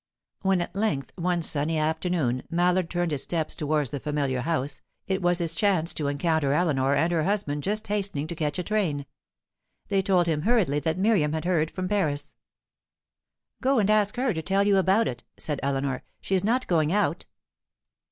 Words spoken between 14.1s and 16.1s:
her to tell you about it," said Eleanor.